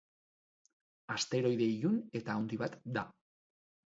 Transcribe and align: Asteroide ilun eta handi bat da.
Asteroide 1.15 1.67
ilun 1.73 1.99
eta 2.21 2.39
handi 2.39 2.59
bat 2.63 2.79
da. 2.97 3.05